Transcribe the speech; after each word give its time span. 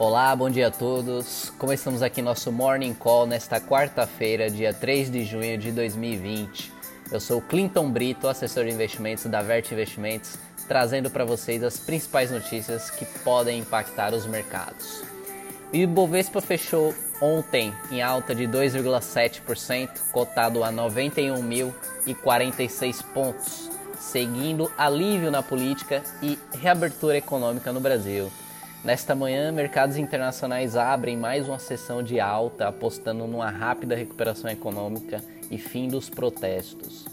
Olá, 0.00 0.34
bom 0.34 0.48
dia 0.48 0.68
a 0.68 0.70
todos. 0.70 1.52
Começamos 1.58 2.02
aqui 2.02 2.22
nosso 2.22 2.50
Morning 2.50 2.94
Call 2.94 3.26
nesta 3.26 3.60
quarta-feira, 3.60 4.48
dia 4.48 4.72
3 4.72 5.10
de 5.10 5.26
junho 5.26 5.58
de 5.58 5.70
2020. 5.70 6.72
Eu 7.12 7.20
sou 7.20 7.42
Clinton 7.42 7.90
Brito, 7.90 8.26
assessor 8.26 8.64
de 8.64 8.70
investimentos 8.70 9.26
da 9.26 9.42
Vert 9.42 9.70
Investimentos, 9.70 10.38
trazendo 10.66 11.10
para 11.10 11.26
vocês 11.26 11.62
as 11.62 11.76
principais 11.76 12.30
notícias 12.30 12.88
que 12.88 13.04
podem 13.04 13.58
impactar 13.58 14.14
os 14.14 14.24
mercados. 14.24 15.02
O 15.70 15.76
Ibovespa 15.76 16.40
fechou 16.40 16.94
ontem 17.20 17.70
em 17.90 18.00
alta 18.00 18.34
de 18.34 18.48
2,7%, 18.48 19.90
cotado 20.10 20.64
a 20.64 20.72
91.046 20.72 23.04
pontos, 23.12 23.68
seguindo 23.98 24.72
alívio 24.78 25.30
na 25.30 25.42
política 25.42 26.02
e 26.22 26.38
reabertura 26.58 27.18
econômica 27.18 27.70
no 27.70 27.80
Brasil. 27.80 28.32
Nesta 28.82 29.14
manhã, 29.14 29.52
mercados 29.52 29.98
internacionais 29.98 30.74
abrem 30.74 31.14
mais 31.14 31.46
uma 31.46 31.58
sessão 31.58 32.02
de 32.02 32.18
alta, 32.18 32.68
apostando 32.68 33.26
numa 33.26 33.50
rápida 33.50 33.94
recuperação 33.94 34.50
econômica 34.50 35.22
e 35.50 35.58
fim 35.58 35.86
dos 35.86 36.08
protestos. 36.08 37.04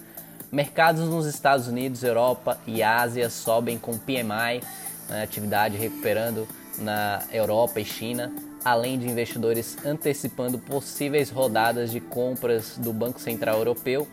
Mercados 0.50 1.10
nos 1.10 1.26
Estados 1.26 1.68
Unidos, 1.68 2.04
Europa 2.04 2.58
e 2.66 2.82
Ásia 2.82 3.30
sobem 3.30 3.78
com 3.78 3.98
PMI, 3.98 4.62
né, 5.10 5.24
atividade 5.24 5.76
recuperando 5.76 6.48
na 6.78 7.24
Europa 7.34 7.82
e 7.82 7.86
China, 7.86 8.32
além 8.64 8.98
de 8.98 9.10
investidores 9.10 9.78
antecipando 9.86 10.58
possíveis 10.58 11.30
rodadas 11.30 11.92
de 11.92 12.00
compras 12.00 12.78
do 12.78 12.94
Banco 12.94 13.20
Central 13.20 13.58
Europeu 13.58 14.08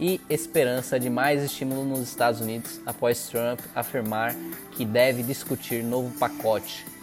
e 0.00 0.22
esperança 0.30 0.98
de 0.98 1.10
mais 1.10 1.42
estímulo 1.42 1.84
nos 1.84 2.00
Estados 2.00 2.40
Unidos 2.40 2.80
após 2.86 3.28
Trump 3.28 3.60
afirmar 3.74 4.34
que 4.72 4.86
deve 4.86 5.22
discutir 5.22 5.84
novo 5.84 6.10
pacote 6.18 6.93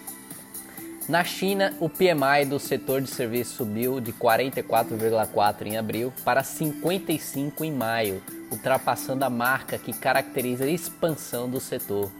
na 1.09 1.23
China, 1.23 1.73
o 1.79 1.89
PMI 1.89 2.45
do 2.47 2.59
setor 2.59 3.01
de 3.01 3.09
serviços 3.09 3.55
subiu 3.55 3.99
de 3.99 4.13
44,4 4.13 5.65
em 5.65 5.77
abril 5.77 6.13
para 6.23 6.43
55 6.43 7.65
em 7.65 7.71
maio, 7.71 8.21
ultrapassando 8.51 9.25
a 9.25 9.29
marca 9.29 9.77
que 9.77 9.93
caracteriza 9.93 10.65
a 10.65 10.69
expansão 10.69 11.49
do 11.49 11.59
setor. 11.59 12.11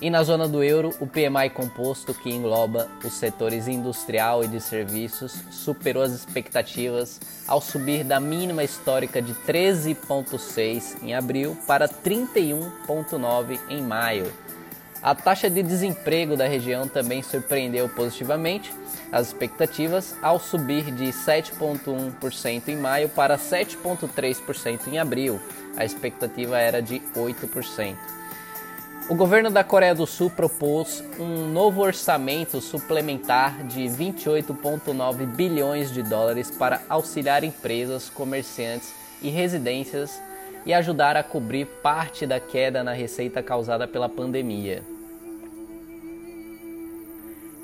E 0.00 0.10
na 0.10 0.22
zona 0.22 0.46
do 0.46 0.62
euro, 0.62 0.90
o 1.00 1.06
PMI 1.06 1.50
composto, 1.54 2.12
que 2.12 2.30
engloba 2.30 2.88
os 3.02 3.14
setores 3.14 3.66
industrial 3.66 4.44
e 4.44 4.48
de 4.48 4.60
serviços, 4.60 5.32
superou 5.50 6.02
as 6.02 6.12
expectativas 6.12 7.20
ao 7.46 7.60
subir 7.62 8.04
da 8.04 8.20
mínima 8.20 8.62
histórica 8.62 9.22
de 9.22 9.32
13,6 9.32 11.02
em 11.02 11.14
abril 11.14 11.56
para 11.66 11.88
31,9 11.88 13.58
em 13.70 13.80
maio 13.80 14.45
a 15.06 15.14
taxa 15.14 15.48
de 15.48 15.62
desemprego 15.62 16.36
da 16.36 16.48
região 16.48 16.88
também 16.88 17.22
surpreendeu 17.22 17.88
positivamente 17.88 18.74
as 19.12 19.28
expectativas 19.28 20.16
ao 20.20 20.40
subir 20.40 20.90
de 20.90 21.04
7,1% 21.12 22.66
em 22.66 22.76
maio 22.76 23.08
para 23.10 23.38
7,3% 23.38 24.88
em 24.88 24.98
abril. 24.98 25.40
A 25.76 25.84
expectativa 25.84 26.58
era 26.58 26.82
de 26.82 27.00
8%. 27.14 27.94
O 29.08 29.14
governo 29.14 29.48
da 29.48 29.62
Coreia 29.62 29.94
do 29.94 30.08
Sul 30.08 30.28
propôs 30.28 31.04
um 31.20 31.52
novo 31.52 31.82
orçamento 31.82 32.60
suplementar 32.60 33.62
de 33.62 33.82
28,9 33.82 35.24
bilhões 35.24 35.92
de 35.92 36.02
dólares 36.02 36.50
para 36.50 36.82
auxiliar 36.88 37.44
empresas, 37.44 38.10
comerciantes 38.10 38.92
e 39.22 39.28
residências 39.28 40.20
e 40.64 40.74
ajudar 40.74 41.16
a 41.16 41.22
cobrir 41.22 41.64
parte 41.80 42.26
da 42.26 42.40
queda 42.40 42.82
na 42.82 42.92
receita 42.92 43.40
causada 43.40 43.86
pela 43.86 44.08
pandemia. 44.08 44.95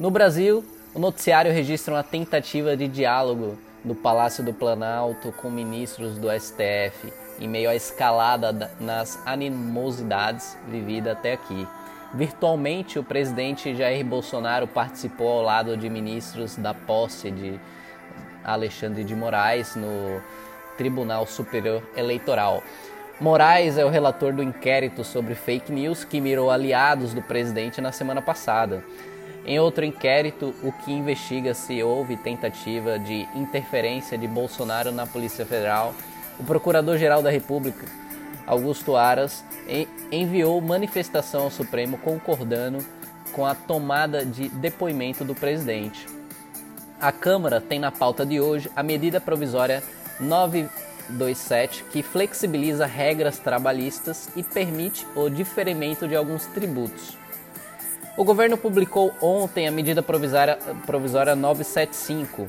No 0.00 0.10
Brasil, 0.10 0.64
o 0.94 0.98
noticiário 0.98 1.52
registra 1.52 1.94
uma 1.94 2.02
tentativa 2.02 2.76
de 2.76 2.88
diálogo 2.88 3.58
do 3.84 3.94
Palácio 3.94 4.42
do 4.42 4.52
Planalto 4.52 5.32
com 5.32 5.50
ministros 5.50 6.16
do 6.16 6.28
STF 6.30 7.12
em 7.38 7.48
meio 7.48 7.68
à 7.68 7.74
escalada 7.74 8.70
nas 8.80 9.20
animosidades 9.26 10.56
vivida 10.68 11.12
até 11.12 11.34
aqui. 11.34 11.68
Virtualmente, 12.14 12.98
o 12.98 13.04
presidente 13.04 13.74
Jair 13.74 14.04
Bolsonaro 14.04 14.66
participou 14.66 15.28
ao 15.28 15.42
lado 15.42 15.76
de 15.76 15.88
ministros 15.88 16.56
da 16.56 16.72
posse 16.72 17.30
de 17.30 17.60
Alexandre 18.44 19.04
de 19.04 19.14
Moraes 19.14 19.76
no 19.76 20.22
Tribunal 20.76 21.26
Superior 21.26 21.82
Eleitoral. 21.96 22.62
Moraes 23.20 23.78
é 23.78 23.84
o 23.84 23.88
relator 23.88 24.32
do 24.32 24.42
inquérito 24.42 25.04
sobre 25.04 25.34
fake 25.34 25.70
news 25.70 26.02
que 26.02 26.20
mirou 26.20 26.50
aliados 26.50 27.14
do 27.14 27.22
presidente 27.22 27.80
na 27.80 27.92
semana 27.92 28.20
passada. 28.20 28.82
Em 29.44 29.58
outro 29.58 29.84
inquérito, 29.84 30.54
o 30.62 30.70
que 30.70 30.92
investiga 30.92 31.52
se 31.52 31.82
houve 31.82 32.16
tentativa 32.16 32.98
de 32.98 33.28
interferência 33.34 34.16
de 34.16 34.28
Bolsonaro 34.28 34.92
na 34.92 35.04
Polícia 35.04 35.44
Federal, 35.44 35.94
o 36.38 36.44
Procurador-Geral 36.44 37.22
da 37.22 37.30
República, 37.30 37.86
Augusto 38.46 38.96
Aras, 38.96 39.44
enviou 40.12 40.60
manifestação 40.60 41.42
ao 41.42 41.50
Supremo 41.50 41.98
concordando 41.98 42.78
com 43.32 43.44
a 43.44 43.54
tomada 43.54 44.24
de 44.24 44.48
depoimento 44.48 45.24
do 45.24 45.34
presidente. 45.34 46.06
A 47.00 47.10
Câmara 47.10 47.60
tem 47.60 47.80
na 47.80 47.90
pauta 47.90 48.24
de 48.24 48.40
hoje 48.40 48.70
a 48.76 48.82
medida 48.82 49.20
provisória 49.20 49.82
927, 50.20 51.82
que 51.90 52.00
flexibiliza 52.00 52.86
regras 52.86 53.40
trabalhistas 53.40 54.30
e 54.36 54.42
permite 54.44 55.04
o 55.16 55.28
diferimento 55.28 56.06
de 56.06 56.14
alguns 56.14 56.46
tributos. 56.46 57.21
O 58.14 58.24
governo 58.24 58.58
publicou 58.58 59.14
ontem 59.22 59.66
a 59.66 59.70
medida 59.70 60.02
provisória, 60.02 60.58
provisória 60.84 61.34
975, 61.34 62.46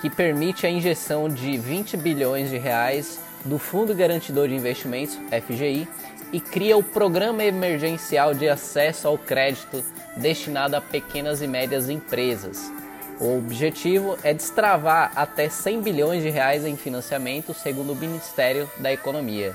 que 0.00 0.10
permite 0.10 0.66
a 0.66 0.70
injeção 0.70 1.28
de 1.28 1.56
20 1.56 1.96
bilhões 1.96 2.50
de 2.50 2.58
reais 2.58 3.20
do 3.44 3.56
Fundo 3.56 3.94
Garantidor 3.94 4.48
de 4.48 4.54
Investimentos, 4.54 5.16
FGI, 5.46 5.86
e 6.32 6.40
cria 6.40 6.76
o 6.76 6.82
Programa 6.82 7.44
Emergencial 7.44 8.34
de 8.34 8.48
Acesso 8.48 9.06
ao 9.06 9.16
Crédito 9.16 9.84
destinado 10.16 10.74
a 10.74 10.80
pequenas 10.80 11.40
e 11.40 11.46
médias 11.46 11.88
empresas. 11.88 12.72
O 13.20 13.38
objetivo 13.38 14.18
é 14.24 14.34
destravar 14.34 15.12
até 15.14 15.48
100 15.48 15.82
bilhões 15.82 16.22
de 16.24 16.30
reais 16.30 16.64
em 16.64 16.76
financiamento, 16.76 17.54
segundo 17.54 17.92
o 17.92 17.96
Ministério 17.96 18.68
da 18.78 18.92
Economia. 18.92 19.54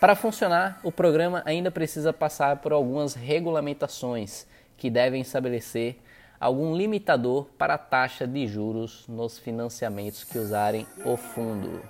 Para 0.00 0.16
funcionar, 0.16 0.80
o 0.82 0.90
programa 0.90 1.42
ainda 1.44 1.70
precisa 1.70 2.12
passar 2.12 2.56
por 2.56 2.72
algumas 2.72 3.14
regulamentações 3.14 4.46
que 4.80 4.88
devem 4.88 5.20
estabelecer 5.20 5.98
algum 6.40 6.74
limitador 6.74 7.44
para 7.58 7.74
a 7.74 7.78
taxa 7.78 8.26
de 8.26 8.46
juros 8.46 9.04
nos 9.06 9.38
financiamentos 9.38 10.24
que 10.24 10.38
usarem 10.38 10.86
o 11.04 11.18
fundo. 11.18 11.82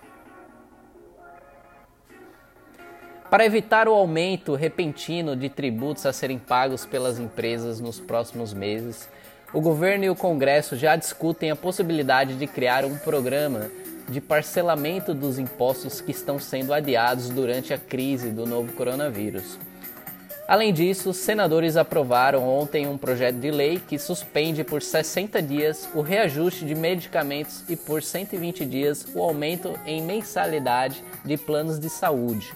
Para 3.30 3.44
evitar 3.44 3.86
o 3.86 3.94
aumento 3.94 4.56
repentino 4.56 5.36
de 5.36 5.48
tributos 5.48 6.04
a 6.04 6.12
serem 6.12 6.36
pagos 6.36 6.84
pelas 6.84 7.20
empresas 7.20 7.78
nos 7.78 8.00
próximos 8.00 8.52
meses, 8.52 9.08
o 9.52 9.60
governo 9.60 10.04
e 10.04 10.10
o 10.10 10.16
Congresso 10.16 10.74
já 10.74 10.96
discutem 10.96 11.52
a 11.52 11.56
possibilidade 11.56 12.34
de 12.34 12.48
criar 12.48 12.84
um 12.84 12.98
programa 12.98 13.70
de 14.08 14.20
parcelamento 14.20 15.14
dos 15.14 15.38
impostos 15.38 16.00
que 16.00 16.10
estão 16.10 16.40
sendo 16.40 16.74
adiados 16.74 17.30
durante 17.30 17.72
a 17.72 17.78
crise 17.78 18.30
do 18.30 18.44
novo 18.44 18.72
coronavírus. 18.72 19.56
Além 20.50 20.72
disso, 20.72 21.14
senadores 21.14 21.76
aprovaram 21.76 22.42
ontem 22.42 22.84
um 22.84 22.98
projeto 22.98 23.36
de 23.36 23.52
lei 23.52 23.78
que 23.78 23.96
suspende 23.96 24.64
por 24.64 24.82
60 24.82 25.40
dias 25.40 25.88
o 25.94 26.00
reajuste 26.00 26.64
de 26.64 26.74
medicamentos 26.74 27.62
e 27.68 27.76
por 27.76 28.02
120 28.02 28.66
dias 28.66 29.06
o 29.14 29.22
aumento 29.22 29.78
em 29.86 30.02
mensalidade 30.02 31.04
de 31.24 31.36
planos 31.36 31.78
de 31.78 31.88
saúde. 31.88 32.52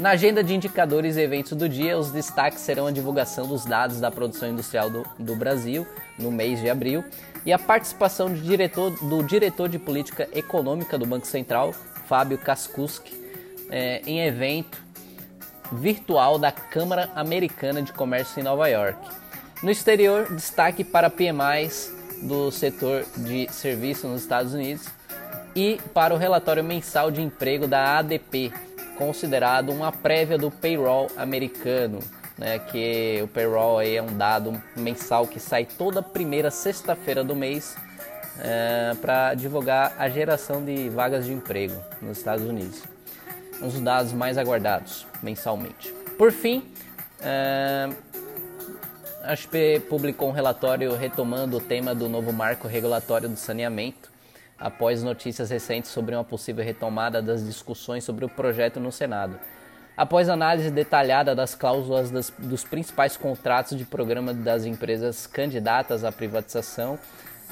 Na 0.00 0.10
agenda 0.10 0.42
de 0.42 0.52
indicadores 0.52 1.16
e 1.16 1.20
eventos 1.20 1.52
do 1.52 1.68
dia, 1.68 1.96
os 1.96 2.10
destaques 2.10 2.58
serão 2.58 2.88
a 2.88 2.90
divulgação 2.90 3.46
dos 3.46 3.64
dados 3.64 4.00
da 4.00 4.10
produção 4.10 4.48
industrial 4.48 4.90
do, 4.90 5.04
do 5.16 5.36
Brasil 5.36 5.86
no 6.18 6.32
mês 6.32 6.60
de 6.60 6.68
abril 6.68 7.04
e 7.46 7.52
a 7.52 7.58
participação 7.58 8.28
do 8.28 8.40
diretor, 8.40 8.90
do 9.08 9.22
diretor 9.22 9.68
de 9.68 9.78
política 9.78 10.28
econômica 10.34 10.98
do 10.98 11.06
Banco 11.06 11.28
Central, 11.28 11.72
Fábio 12.08 12.36
Kaskuski, 12.36 13.14
é, 13.70 14.02
em 14.04 14.22
evento 14.22 14.87
virtual 15.72 16.38
da 16.38 16.50
Câmara 16.50 17.10
Americana 17.14 17.82
de 17.82 17.92
Comércio 17.92 18.40
em 18.40 18.42
Nova 18.42 18.68
York. 18.68 18.98
No 19.62 19.70
exterior, 19.70 20.32
destaque 20.32 20.84
para 20.84 21.10
PMIs 21.10 21.92
do 22.22 22.50
setor 22.50 23.04
de 23.16 23.48
serviços 23.52 24.10
nos 24.10 24.22
Estados 24.22 24.54
Unidos 24.54 24.86
e 25.54 25.80
para 25.92 26.14
o 26.14 26.16
relatório 26.16 26.62
mensal 26.62 27.10
de 27.10 27.20
emprego 27.20 27.66
da 27.66 27.98
ADP, 27.98 28.52
considerado 28.96 29.70
uma 29.70 29.90
prévia 29.90 30.38
do 30.38 30.50
payroll 30.50 31.08
americano, 31.16 32.00
né, 32.36 32.58
que 32.58 33.20
o 33.22 33.28
payroll 33.28 33.80
é 33.80 34.00
um 34.00 34.16
dado 34.16 34.60
mensal 34.76 35.26
que 35.26 35.40
sai 35.40 35.64
toda 35.64 36.02
primeira 36.02 36.50
sexta-feira 36.50 37.24
do 37.24 37.34
mês 37.34 37.76
é, 38.40 38.94
para 39.00 39.34
divulgar 39.34 39.94
a 39.98 40.08
geração 40.08 40.64
de 40.64 40.88
vagas 40.88 41.26
de 41.26 41.32
emprego 41.32 41.74
nos 42.00 42.18
Estados 42.18 42.44
Unidos 42.46 42.82
os 43.60 43.80
dados 43.80 44.12
mais 44.12 44.38
aguardados 44.38 45.06
mensalmente. 45.22 45.92
Por 46.16 46.32
fim, 46.32 46.64
é, 47.20 47.88
a 49.22 49.34
XP 49.34 49.82
publicou 49.88 50.28
um 50.28 50.32
relatório 50.32 50.94
retomando 50.94 51.56
o 51.56 51.60
tema 51.60 51.94
do 51.94 52.08
novo 52.08 52.32
marco 52.32 52.68
regulatório 52.68 53.28
do 53.28 53.36
saneamento, 53.36 54.10
após 54.58 55.02
notícias 55.02 55.50
recentes 55.50 55.90
sobre 55.90 56.14
uma 56.14 56.24
possível 56.24 56.64
retomada 56.64 57.22
das 57.22 57.44
discussões 57.44 58.04
sobre 58.04 58.24
o 58.24 58.28
projeto 58.28 58.80
no 58.80 58.90
Senado. 58.90 59.38
Após 59.96 60.28
análise 60.28 60.70
detalhada 60.70 61.34
das 61.34 61.54
cláusulas 61.54 62.10
das, 62.10 62.32
dos 62.38 62.64
principais 62.64 63.16
contratos 63.16 63.76
de 63.76 63.84
programa 63.84 64.32
das 64.32 64.64
empresas 64.64 65.26
candidatas 65.26 66.04
à 66.04 66.12
privatização 66.12 66.98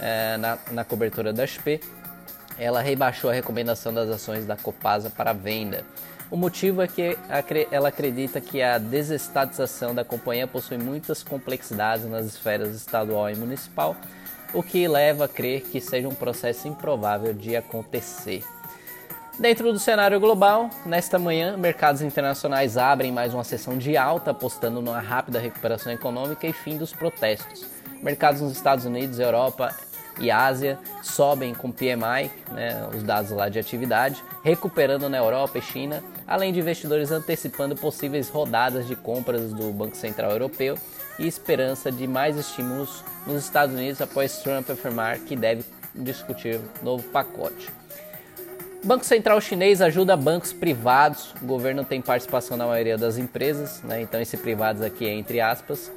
eh, 0.00 0.37
na, 0.37 0.58
na 0.70 0.85
cobertura 0.85 1.32
da 1.32 1.44
XP, 1.47 1.81
ela 2.58 2.81
rebaixou 2.81 3.31
a 3.31 3.32
recomendação 3.32 3.93
das 3.93 4.08
ações 4.08 4.47
da 4.47 4.56
Copasa 4.56 5.11
para 5.11 5.32
venda. 5.32 5.85
O 6.31 6.37
motivo 6.37 6.82
é 6.82 6.88
que 6.88 7.17
ela 7.70 7.88
acredita 7.88 8.41
que 8.41 8.61
a 8.61 8.79
desestatização 8.79 9.94
da 9.94 10.05
companhia 10.05 10.47
possui 10.47 10.76
muitas 10.76 11.23
complexidades 11.23 12.05
nas 12.06 12.26
esferas 12.26 12.75
estadual 12.75 13.31
e 13.31 13.37
municipal, 13.37 13.97
o 14.53 14.62
que 14.62 14.88
leva 14.88 15.26
a 15.26 15.29
crer 15.29 15.62
que 15.62 15.81
seja 15.81 16.08
um 16.08 16.14
processo 16.14 16.67
improvável 16.67 17.32
de 17.32 17.55
acontecer. 17.55 18.43
Dentro 19.38 19.70
do 19.70 19.79
cenário 19.79 20.19
global, 20.19 20.70
nesta 20.85 21.19
manhã, 21.19 21.56
mercados 21.56 22.00
internacionais 22.00 22.76
abrem 22.76 23.12
mais 23.12 23.35
uma 23.35 23.44
sessão 23.44 23.76
de 23.76 23.97
alta, 23.97 24.31
apostando 24.31 24.81
numa 24.81 24.99
rápida 24.99 25.38
recuperação 25.38 25.93
econômica 25.93 26.47
e 26.47 26.53
fim 26.53 26.79
dos 26.79 26.93
protestos. 26.93 27.67
Mercados 28.03 28.41
nos 28.41 28.53
Estados 28.53 28.85
Unidos, 28.85 29.20
Europa 29.20 29.75
e 30.18 30.30
Ásia 30.30 30.78
sobem 31.02 31.54
com 31.54 31.70
PMI, 31.70 32.30
né, 32.50 32.88
os 32.94 33.02
dados 33.02 33.30
lá 33.30 33.48
de 33.48 33.58
atividade, 33.58 34.22
recuperando 34.42 35.08
na 35.08 35.18
Europa 35.18 35.58
e 35.58 35.62
China, 35.62 36.02
além 36.26 36.52
de 36.52 36.60
investidores 36.60 37.10
antecipando 37.10 37.76
possíveis 37.76 38.28
rodadas 38.28 38.86
de 38.86 38.96
compras 38.96 39.52
do 39.52 39.72
Banco 39.72 39.96
Central 39.96 40.30
Europeu 40.30 40.76
e 41.18 41.26
esperança 41.26 41.90
de 41.90 42.06
mais 42.06 42.36
estímulos 42.36 43.04
nos 43.26 43.42
Estados 43.42 43.74
Unidos 43.74 44.00
após 44.00 44.38
Trump 44.38 44.70
afirmar 44.70 45.18
que 45.20 45.36
deve 45.36 45.64
discutir 45.94 46.60
novo 46.82 47.02
pacote. 47.04 47.69
Banco 48.84 49.04
Central 49.04 49.40
Chinês 49.40 49.80
ajuda 49.80 50.16
bancos 50.16 50.52
privados. 50.52 51.34
O 51.42 51.46
governo 51.46 51.84
tem 51.84 52.00
participação 52.00 52.56
na 52.56 52.66
maioria 52.66 52.96
das 52.96 53.19
empresas, 53.19 53.82
né? 53.82 54.00
então 54.00 54.20
esse 54.20 54.36
privados 54.36 54.82
aqui 54.82 55.06
é 55.06 55.12
entre 55.12 55.40
aspas, 55.40 55.90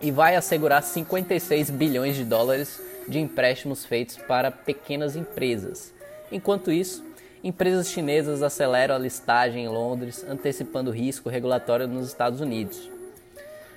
e 0.00 0.10
vai 0.10 0.36
assegurar 0.36 0.82
56 0.82 1.70
bilhões 1.70 2.14
de 2.14 2.24
dólares 2.24 2.80
de 3.08 3.18
empréstimos 3.18 3.84
feitos 3.84 4.16
para 4.16 4.50
pequenas 4.50 5.16
empresas. 5.16 5.92
Enquanto 6.30 6.72
isso, 6.72 7.04
empresas 7.42 7.90
chinesas 7.90 8.42
aceleram 8.42 8.94
a 8.94 8.98
listagem 8.98 9.64
em 9.64 9.68
Londres, 9.68 10.24
antecipando 10.28 10.90
risco 10.90 11.28
regulatório 11.28 11.86
nos 11.86 12.08
Estados 12.08 12.40
Unidos. 12.40 12.90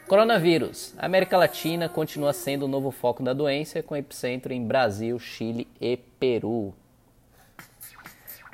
Coronavírus. 0.07 0.93
A 0.97 1.07
América 1.07 1.35
Latina 1.35 1.89
continua 1.89 2.31
sendo 2.31 2.65
o 2.65 2.67
novo 2.67 2.91
foco 2.91 3.23
da 3.23 3.33
doença, 3.33 3.81
com 3.81 3.95
epicentro 3.95 4.53
em 4.53 4.63
Brasil, 4.63 5.17
Chile 5.17 5.67
e 5.81 5.97
Peru. 5.97 6.73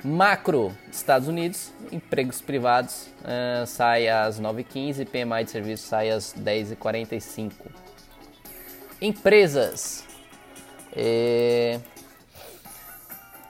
Macro, 0.02 0.76
Estados 0.90 1.28
Unidos, 1.28 1.70
empregos 1.92 2.40
privados 2.40 3.06
uh, 3.20 3.64
sai 3.66 4.08
às 4.08 4.40
9h15, 4.40 5.06
PMI 5.06 5.44
de 5.44 5.50
serviço 5.50 5.86
sai 5.86 6.10
às 6.10 6.34
10h45. 6.34 7.52
Empresas, 9.00 10.04
é... 10.94 11.80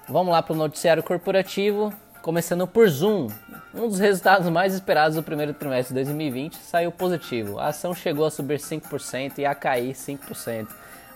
Vamos 0.08 0.32
lá 0.32 0.42
para 0.42 0.52
o 0.52 0.56
noticiário 0.56 1.02
corporativo, 1.02 1.92
começando 2.20 2.66
por 2.66 2.88
Zoom. 2.88 3.28
Um 3.74 3.88
dos 3.88 3.98
resultados 3.98 4.48
mais 4.48 4.74
esperados 4.74 5.16
do 5.16 5.22
primeiro 5.22 5.54
trimestre 5.54 5.94
de 5.94 6.02
2020 6.02 6.56
saiu 6.56 6.92
positivo. 6.92 7.58
A 7.58 7.68
ação 7.68 7.94
chegou 7.94 8.26
a 8.26 8.30
subir 8.30 8.58
5% 8.58 9.38
e 9.38 9.46
a 9.46 9.54
cair 9.54 9.94
5%, 9.94 10.68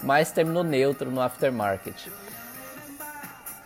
mas 0.02 0.32
terminou 0.32 0.64
neutro 0.64 1.10
no 1.10 1.20
aftermarket. 1.20 2.08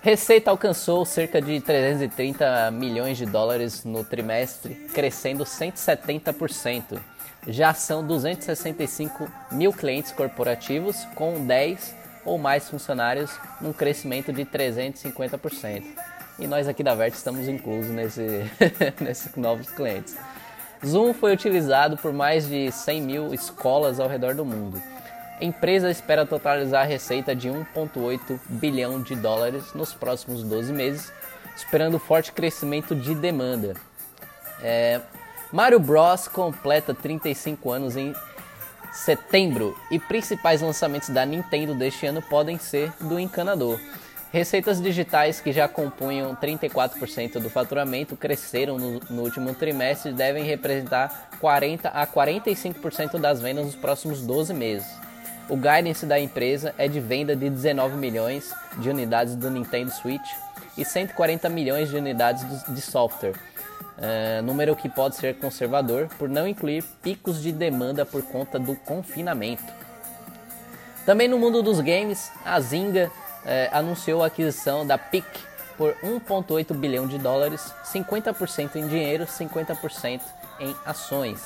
Receita 0.02 0.50
alcançou 0.50 1.04
cerca 1.04 1.42
de 1.42 1.60
330 1.60 2.70
milhões 2.70 3.18
de 3.18 3.26
dólares 3.26 3.84
no 3.84 4.02
trimestre, 4.02 4.74
crescendo 4.94 5.44
170%. 5.44 6.98
Já 7.46 7.74
são 7.74 8.04
265 8.06 9.30
mil 9.52 9.72
clientes 9.72 10.10
corporativos, 10.10 10.96
com 11.14 11.46
10 11.46 12.00
ou 12.25 12.38
mais 12.38 12.69
funcionários, 12.69 13.31
num 13.61 13.72
crescimento 13.72 14.32
de 14.32 14.44
350%. 14.44 15.84
E 16.38 16.46
nós 16.46 16.69
aqui 16.69 16.82
da 16.82 16.94
Vert 16.94 17.14
estamos 17.14 17.49
inclusos 17.49 17.90
nesse, 17.90 18.22
nesses 19.00 19.34
novos 19.37 19.70
clientes. 19.70 20.17
Zoom 20.84 21.12
foi 21.12 21.32
utilizado 21.32 21.96
por 21.99 22.12
mais 22.12 22.49
de 22.49 22.72
100 22.72 23.02
mil 23.02 23.34
escolas 23.34 24.00
ao 24.00 24.08
redor 24.08 24.34
do 24.34 24.44
mundo. 24.44 24.82
A 25.38 25.44
empresa 25.44 25.90
espera 25.90 26.26
totalizar 26.26 26.82
a 26.82 26.87
receita 26.87 27.34
de 27.34 27.49
1,8 27.49 28.38
bilhão 28.49 29.02
de 29.02 29.14
dólares 29.14 29.72
nos 29.75 29.93
próximos 29.93 30.43
12 30.43 30.72
meses, 30.72 31.12
esperando 31.56 31.99
forte 31.99 32.32
crescimento 32.32 32.94
de 32.94 33.14
demanda. 33.14 33.75
É, 34.62 35.00
Mario 35.52 35.81
Bros 35.81 36.28
completa 36.28 36.94
35 36.94 37.70
anos 37.70 37.96
em 37.96 38.14
setembro 38.92 39.76
e 39.90 39.98
principais 39.98 40.60
lançamentos 40.60 41.08
da 41.08 41.25
Nintendo 41.25 41.75
deste 41.75 42.06
ano 42.06 42.20
podem 42.22 42.58
ser 42.58 42.92
do 43.00 43.19
encanador. 43.19 43.78
Receitas 44.32 44.81
digitais 44.81 45.40
que 45.40 45.52
já 45.52 45.66
compunham 45.66 46.37
34% 46.37 47.40
do 47.40 47.50
faturamento 47.50 48.16
cresceram 48.16 48.78
no, 48.78 49.00
no, 49.10 49.22
último 49.22 49.52
trimestre 49.54 50.12
e 50.12 50.14
devem 50.14 50.44
representar 50.44 51.31
40 51.40 51.88
a 51.88 52.06
45% 52.06 53.19
das 53.19 53.40
vendas 53.40 53.66
nos 53.66 53.75
próximos 53.75 54.22
12 54.22 54.54
meses. 54.54 54.87
O 55.48 55.56
guidance 55.56 56.06
da 56.06 56.20
empresa 56.20 56.72
é 56.78 56.86
de 56.86 57.00
venda 57.00 57.34
de 57.34 57.50
19 57.50 57.96
milhões 57.96 58.54
de 58.78 58.88
unidades 58.88 59.34
do 59.34 59.50
Nintendo 59.50 59.90
Switch 59.90 60.31
e 60.78 60.84
140 60.84 61.48
milhões 61.48 61.90
de 61.90 61.96
unidades 61.96 62.44
de 62.69 62.81
software, 62.81 63.34
Uh, 64.00 64.43
número 64.43 64.75
que 64.75 64.88
pode 64.88 65.17
ser 65.17 65.37
conservador 65.38 66.09
por 66.19 66.29
não 66.29 66.49
incluir 66.49 66.82
picos 67.03 67.43
de 67.43 67.53
demanda 67.53 68.06
por 68.06 68.23
conta 68.23 68.59
do 68.59 68.75
confinamento. 68.75 69.73
Também 71.05 71.29
no 71.29 71.38
mundo 71.38 71.62
dos 71.62 71.81
games, 71.81 72.31
a 72.44 72.59
Zynga 72.61 73.11
uh, 73.11 73.49
anunciou 73.73 74.23
a 74.23 74.29
aquisição 74.29 74.87
da 74.87 74.97
PIC 74.97 75.27
por 75.77 75.94
1,8 76.03 76.75
bilhão 76.75 77.06
de 77.06 77.19
dólares, 77.19 77.75
50% 77.84 78.77
em 78.77 78.87
dinheiro, 78.87 79.25
50% 79.25 80.20
em 80.60 80.77
ações. 80.84 81.43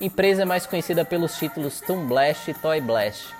Empresa 0.00 0.42
é 0.42 0.44
mais 0.44 0.66
conhecida 0.66 1.04
pelos 1.04 1.38
títulos 1.38 1.80
Toon 1.80 2.06
Blast 2.06 2.50
e 2.50 2.54
Toy 2.54 2.80
Blast. 2.80 3.34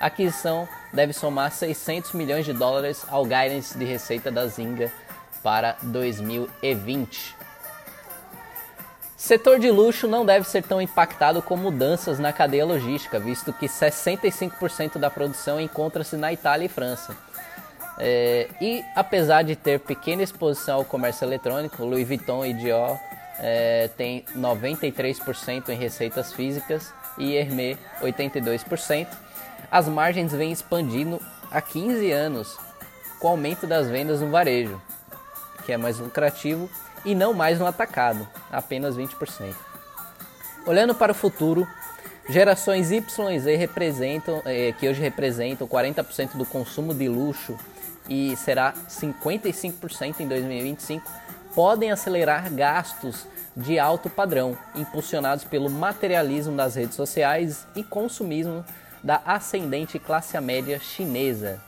A 0.00 0.06
aquisição 0.06 0.68
deve 0.92 1.12
somar 1.12 1.50
600 1.50 2.12
milhões 2.12 2.44
de 2.44 2.52
dólares 2.52 3.04
ao 3.08 3.24
guidance 3.24 3.76
de 3.78 3.84
receita 3.84 4.30
da 4.30 4.46
Zynga 4.46 4.92
para 5.42 5.76
2020. 5.82 7.43
Setor 9.24 9.58
de 9.58 9.70
luxo 9.70 10.06
não 10.06 10.26
deve 10.26 10.46
ser 10.46 10.62
tão 10.62 10.82
impactado 10.82 11.40
com 11.40 11.56
mudanças 11.56 12.18
na 12.18 12.30
cadeia 12.30 12.66
logística, 12.66 13.18
visto 13.18 13.54
que 13.54 13.66
65% 13.66 14.98
da 14.98 15.08
produção 15.08 15.58
encontra-se 15.58 16.14
na 16.14 16.30
Itália 16.30 16.66
e 16.66 16.68
França. 16.68 17.16
É, 17.98 18.50
e 18.60 18.84
apesar 18.94 19.40
de 19.40 19.56
ter 19.56 19.80
pequena 19.80 20.22
exposição 20.22 20.76
ao 20.76 20.84
comércio 20.84 21.24
eletrônico, 21.24 21.86
Louis 21.86 22.06
Vuitton 22.06 22.44
e 22.44 22.52
Dior 22.52 22.98
é, 23.38 23.88
têm 23.96 24.26
93% 24.36 25.70
em 25.70 25.74
receitas 25.74 26.34
físicas 26.34 26.92
e 27.16 27.34
Hermès 27.34 27.78
82%. 28.02 29.08
As 29.70 29.88
margens 29.88 30.32
vêm 30.34 30.52
expandindo 30.52 31.18
há 31.50 31.62
15 31.62 32.12
anos 32.12 32.58
com 33.18 33.28
o 33.28 33.30
aumento 33.30 33.66
das 33.66 33.88
vendas 33.88 34.20
no 34.20 34.30
varejo, 34.30 34.78
que 35.64 35.72
é 35.72 35.78
mais 35.78 35.98
lucrativo 35.98 36.68
e 37.06 37.14
não 37.14 37.32
mais 37.32 37.58
no 37.58 37.66
atacado, 37.66 38.28
apenas 38.54 38.96
20%. 38.96 39.54
Olhando 40.66 40.94
para 40.94 41.12
o 41.12 41.14
futuro, 41.14 41.66
gerações 42.28 42.90
Y 42.90 43.34
e 43.34 43.38
Z 43.38 43.56
representam, 43.56 44.42
eh, 44.46 44.72
que 44.78 44.88
hoje 44.88 45.00
representam 45.00 45.68
40% 45.68 46.36
do 46.36 46.46
consumo 46.46 46.94
de 46.94 47.08
luxo 47.08 47.56
e 48.08 48.36
será 48.36 48.72
55% 48.88 50.20
em 50.20 50.28
2025, 50.28 51.10
podem 51.54 51.90
acelerar 51.90 52.52
gastos 52.52 53.26
de 53.56 53.78
alto 53.78 54.10
padrão, 54.10 54.56
impulsionados 54.74 55.44
pelo 55.44 55.70
materialismo 55.70 56.56
das 56.56 56.74
redes 56.74 56.96
sociais 56.96 57.66
e 57.76 57.84
consumismo 57.84 58.64
da 59.02 59.20
ascendente 59.24 59.98
classe 59.98 60.38
média 60.40 60.78
chinesa. 60.80 61.60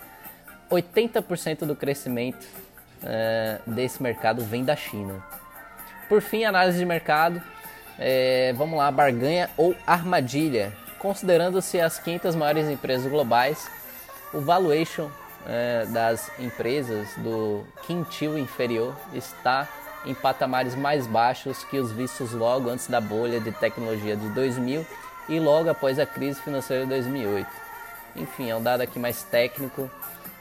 80% 0.70 1.60
do 1.60 1.76
crescimento 1.76 2.44
uh, 2.44 3.70
desse 3.70 4.02
mercado 4.02 4.42
vem 4.42 4.64
da 4.64 4.74
China. 4.74 5.22
Por 6.08 6.20
fim, 6.20 6.44
análise 6.44 6.78
de 6.78 6.84
mercado. 6.84 7.42
É, 7.98 8.52
vamos 8.56 8.78
lá, 8.78 8.90
barganha 8.90 9.50
ou 9.56 9.74
armadilha. 9.86 10.72
Considerando-se 10.98 11.80
as 11.80 11.98
500 11.98 12.34
maiores 12.34 12.68
empresas 12.68 13.10
globais, 13.10 13.68
o 14.32 14.40
valuation 14.40 15.10
é, 15.46 15.86
das 15.86 16.30
empresas 16.38 17.08
do 17.18 17.64
quintil 17.86 18.38
inferior 18.38 18.94
está 19.12 19.68
em 20.04 20.14
patamares 20.14 20.74
mais 20.74 21.06
baixos 21.06 21.64
que 21.64 21.78
os 21.78 21.90
vistos 21.90 22.32
logo 22.32 22.70
antes 22.70 22.86
da 22.86 23.00
bolha 23.00 23.40
de 23.40 23.50
tecnologia 23.52 24.16
de 24.16 24.28
2000 24.28 24.86
e 25.28 25.40
logo 25.40 25.68
após 25.68 25.98
a 25.98 26.06
crise 26.06 26.40
financeira 26.40 26.84
de 26.84 26.90
2008. 26.90 27.48
Enfim, 28.14 28.48
é 28.48 28.56
um 28.56 28.62
dado 28.62 28.82
aqui 28.82 28.98
mais 28.98 29.22
técnico. 29.24 29.90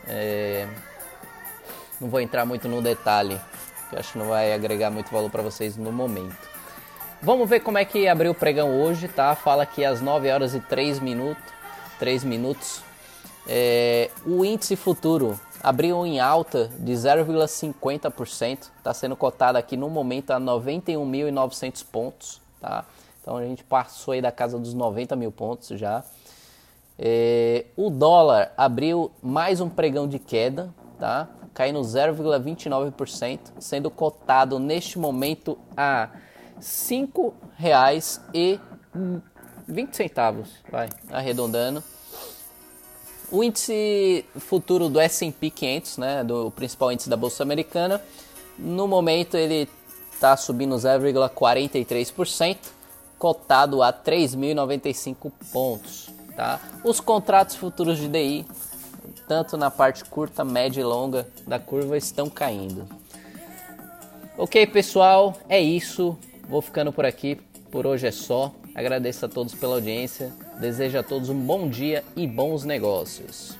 É... 0.07 0.67
Não 1.99 2.09
vou 2.09 2.19
entrar 2.19 2.45
muito 2.45 2.67
no 2.67 2.81
detalhe, 2.81 3.39
que 3.89 3.95
acho 3.95 4.13
que 4.13 4.17
não 4.17 4.27
vai 4.27 4.53
agregar 4.53 4.89
muito 4.89 5.11
valor 5.11 5.29
para 5.29 5.41
vocês 5.41 5.77
no 5.77 5.91
momento. 5.91 6.35
Vamos 7.21 7.49
ver 7.49 7.61
como 7.61 7.77
é 7.77 7.85
que 7.85 8.07
abriu 8.07 8.31
o 8.31 8.35
pregão 8.35 8.81
hoje, 8.81 9.07
tá? 9.07 9.35
Fala 9.35 9.65
que 9.65 9.83
às 9.83 10.01
9 10.01 10.29
horas 10.29 10.53
e 10.53 10.59
3 10.59 10.99
minutos, 10.99 11.43
3 11.99 12.23
minutos. 12.23 12.83
É... 13.47 14.09
o 14.25 14.43
índice 14.43 14.75
futuro 14.75 15.39
abriu 15.61 16.05
em 16.05 16.19
alta 16.19 16.69
de 16.79 16.93
0,50%, 16.93 18.69
está 18.77 18.93
sendo 18.93 19.15
cotado 19.15 19.57
aqui 19.57 19.77
no 19.77 19.89
momento 19.89 20.31
a 20.31 20.39
91.900 20.39 21.85
pontos, 21.91 22.41
tá? 22.61 22.85
Então 23.21 23.37
a 23.37 23.43
gente 23.43 23.63
passou 23.63 24.13
aí 24.13 24.21
da 24.21 24.31
casa 24.31 24.59
dos 24.59 24.75
90 24.75 25.15
mil 25.15 25.31
pontos 25.31 25.69
já. 25.79 26.03
É, 26.97 27.65
o 27.75 27.89
dólar 27.89 28.53
abriu 28.55 29.11
mais 29.21 29.59
um 29.59 29.67
pregão 29.67 30.07
de 30.07 30.19
queda, 30.19 30.69
tá? 30.99 31.27
Caindo 31.55 31.79
0,29%, 31.79 33.39
sendo 33.59 33.89
cotado 33.89 34.59
neste 34.59 34.99
momento 34.99 35.57
a 35.75 36.09
R$ 36.55 36.61
5,20, 36.61 38.59
vai, 40.69 40.89
arredondando. 41.09 41.81
O 43.31 43.41
índice 43.43 44.25
futuro 44.35 44.89
do 44.89 44.99
S&P 44.99 45.49
500, 45.49 45.97
né, 45.97 46.23
do 46.23 46.51
principal 46.51 46.91
índice 46.91 47.09
da 47.09 47.17
bolsa 47.17 47.41
americana, 47.41 47.99
no 48.59 48.87
momento 48.87 49.35
ele 49.35 49.67
está 50.11 50.37
subindo 50.37 50.75
0,43%, 50.75 52.57
cotado 53.17 53.81
a 53.81 53.93
3.095 53.93 55.31
pontos. 55.51 56.09
Tá? 56.35 56.59
Os 56.83 56.99
contratos 56.99 57.55
futuros 57.55 57.97
de 57.97 58.09
DI, 58.09 58.45
tanto 59.27 59.57
na 59.57 59.71
parte 59.71 60.05
curta, 60.05 60.43
média 60.43 60.81
e 60.81 60.83
longa 60.83 61.27
da 61.47 61.59
curva, 61.59 61.97
estão 61.97 62.29
caindo. 62.29 62.87
Ok, 64.37 64.67
pessoal, 64.67 65.37
é 65.47 65.61
isso. 65.61 66.17
Vou 66.49 66.61
ficando 66.61 66.91
por 66.91 67.05
aqui. 67.05 67.39
Por 67.71 67.87
hoje 67.87 68.07
é 68.07 68.11
só. 68.11 68.53
Agradeço 68.73 69.25
a 69.25 69.29
todos 69.29 69.55
pela 69.55 69.75
audiência. 69.75 70.31
Desejo 70.59 70.99
a 70.99 71.03
todos 71.03 71.29
um 71.29 71.39
bom 71.39 71.69
dia 71.69 72.03
e 72.15 72.27
bons 72.27 72.65
negócios. 72.65 73.57